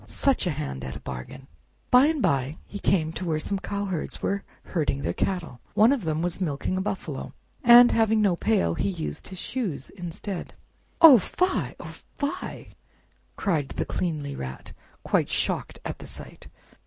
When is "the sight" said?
15.99-16.47